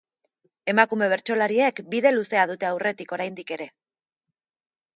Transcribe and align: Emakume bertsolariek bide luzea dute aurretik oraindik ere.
Emakume 0.71 1.09
bertsolariek 1.11 1.83
bide 1.93 2.13
luzea 2.15 2.47
dute 2.55 2.71
aurretik 2.73 3.17
oraindik 3.19 3.57
ere. 3.59 3.71